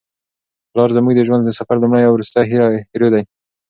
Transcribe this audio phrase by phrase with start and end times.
[0.71, 2.43] پلار زموږ د ژوند د سفر لومړی او وروستی
[2.93, 3.23] هیرو دی.